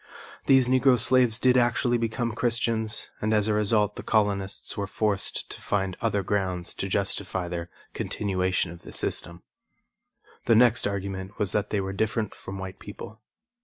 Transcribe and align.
These 0.47 0.67
Negro 0.67 0.99
slaves 0.99 1.37
did 1.37 1.57
actually 1.57 1.99
become 1.99 2.31
Christians 2.33 3.11
and 3.21 3.35
as 3.35 3.47
a 3.47 3.53
result 3.53 3.97
the 3.97 4.01
colonists 4.01 4.75
were 4.75 4.87
forced 4.87 5.51
to 5.51 5.61
find 5.61 5.95
other 6.01 6.23
grounds 6.23 6.73
to 6.73 6.87
justify 6.87 7.47
their 7.47 7.69
continuation 7.93 8.71
of 8.71 8.81
the 8.81 8.93
system. 8.93 9.43
The 10.45 10.55
next 10.55 10.87
argument 10.87 11.37
was 11.37 11.51
that 11.51 11.69
they 11.69 11.81
were 11.81 11.93
different 11.93 12.33
from 12.33 12.57
white 12.57 12.79
people. 12.79 13.21